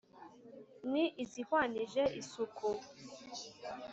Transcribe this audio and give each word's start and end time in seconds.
ni 0.91 1.03
izihwanije 1.23 2.03
isuku 2.21 2.69